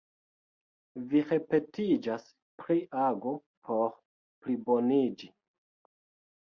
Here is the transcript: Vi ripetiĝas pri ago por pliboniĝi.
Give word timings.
Vi 1.11 1.21
ripetiĝas 1.31 2.25
pri 2.63 2.79
ago 3.05 3.35
por 3.69 3.95
pliboniĝi. 4.47 5.33